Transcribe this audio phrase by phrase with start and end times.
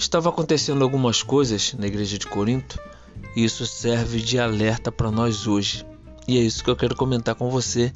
[0.00, 2.80] Estava acontecendo algumas coisas na igreja de Corinto
[3.36, 5.84] e isso serve de alerta para nós hoje.
[6.26, 7.92] E é isso que eu quero comentar com você.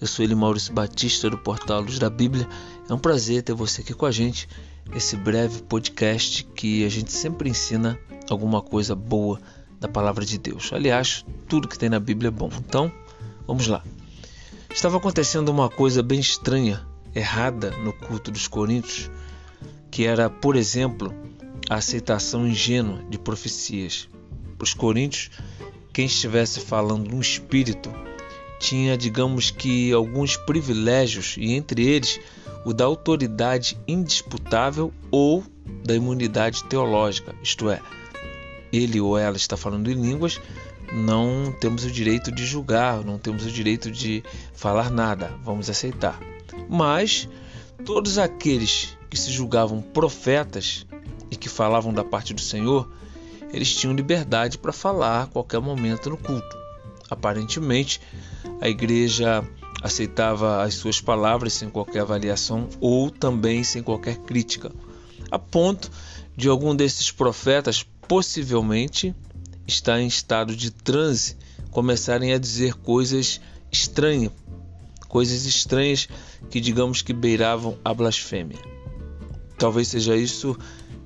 [0.00, 2.48] Eu sou ele Maurício Batista do Portal Luz da Bíblia.
[2.88, 4.48] É um prazer ter você aqui com a gente.
[4.94, 7.98] Esse breve podcast que a gente sempre ensina
[8.30, 9.38] alguma coisa boa
[9.78, 10.70] da palavra de Deus.
[10.72, 12.48] Aliás, tudo que tem na Bíblia é bom.
[12.58, 12.90] Então,
[13.46, 13.84] vamos lá.
[14.70, 16.80] Estava acontecendo uma coisa bem estranha,
[17.14, 19.10] errada no culto dos coríntios,
[19.90, 21.14] que era, por exemplo,
[21.68, 24.08] a aceitação ingênua de profecias.
[24.56, 25.30] Para os coríntios,
[25.92, 27.90] quem estivesse falando no espírito
[28.58, 32.20] tinha, digamos que, alguns privilégios, e entre eles
[32.64, 35.44] o da autoridade indisputável ou
[35.84, 37.80] da imunidade teológica, isto é,
[38.72, 40.40] ele ou ela está falando em línguas,
[40.92, 44.22] não temos o direito de julgar, não temos o direito de
[44.54, 46.18] falar nada, vamos aceitar.
[46.68, 47.28] Mas
[47.84, 50.86] todos aqueles que se julgavam profetas
[51.30, 52.88] e que falavam da parte do Senhor,
[53.52, 56.56] eles tinham liberdade para falar a qualquer momento no culto.
[57.10, 58.00] Aparentemente,
[58.60, 59.46] a igreja
[59.82, 64.72] aceitava as suas palavras sem qualquer avaliação ou também sem qualquer crítica,
[65.30, 65.90] a ponto
[66.36, 69.14] de algum desses profetas possivelmente
[69.66, 71.36] estar em estado de transe
[71.70, 74.32] começarem a dizer coisas estranhas,
[75.08, 76.08] coisas estranhas
[76.50, 78.58] que digamos que beiravam a blasfêmia.
[79.58, 80.56] Talvez seja isso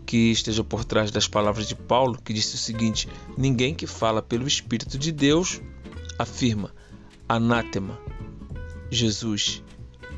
[0.08, 3.06] que esteja por trás das palavras de Paulo, que disse o seguinte:
[3.36, 5.60] Ninguém que fala pelo Espírito de Deus
[6.18, 6.72] afirma
[7.28, 8.00] anátema,
[8.90, 9.62] Jesus.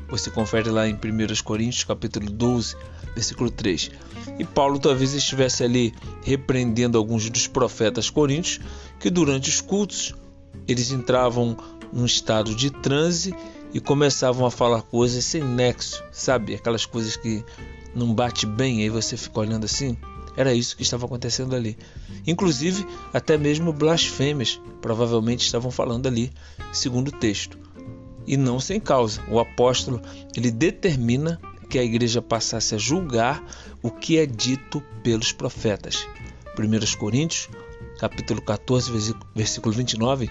[0.07, 0.97] Você confere lá em 1
[1.43, 2.77] Coríntios capítulo 12,
[3.13, 3.91] versículo 3.
[4.39, 8.61] E Paulo talvez estivesse ali repreendendo alguns dos profetas coríntios
[8.97, 10.15] que durante os cultos
[10.69, 11.57] eles entravam
[11.91, 13.35] num estado de transe
[13.73, 16.55] e começavam a falar coisas sem nexo, sabe?
[16.55, 17.43] Aquelas coisas que
[17.95, 19.97] não bate bem, aí você fica olhando assim.
[20.35, 21.77] Era isso que estava acontecendo ali.
[22.25, 26.31] Inclusive, até mesmo blasfêmias provavelmente estavam falando ali,
[26.71, 27.57] segundo o texto.
[28.25, 29.21] E não sem causa.
[29.29, 30.01] O apóstolo,
[30.35, 31.39] ele determina
[31.69, 33.43] que a igreja passasse a julgar
[33.81, 36.07] o que é dito pelos profetas.
[36.57, 37.49] 1 Coríntios,
[37.97, 40.29] capítulo 14, versículo 29,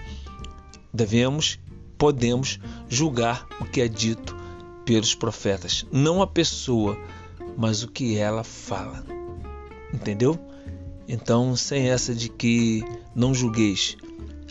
[0.93, 1.59] devemos,
[1.97, 4.35] podemos julgar o que é dito
[4.85, 6.97] pelos profetas, não a pessoa,
[7.61, 9.05] mas o que ela fala.
[9.93, 10.35] Entendeu?
[11.07, 12.83] Então, sem essa de que
[13.13, 13.95] não julgueis,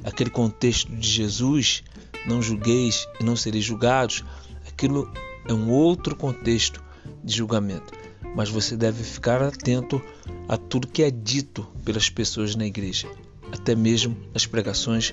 [0.04, 1.82] aquele contexto de Jesus,
[2.25, 4.25] não julgueis e não sereis julgados,
[4.65, 5.12] aquilo
[5.48, 6.81] é um outro contexto
[7.25, 7.93] de julgamento.
[8.37, 10.00] Mas você deve ficar atento
[10.48, 13.10] a tudo que é dito pelas pessoas na igreja,
[13.50, 15.12] até mesmo as pregações,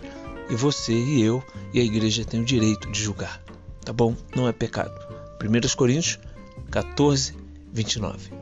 [0.52, 1.44] e você e eu
[1.74, 3.41] e a igreja têm o direito de julgar.
[3.84, 4.16] Tá bom?
[4.35, 4.94] Não é pecado.
[5.41, 6.19] 1 Coríntios
[6.69, 8.36] 14, 29.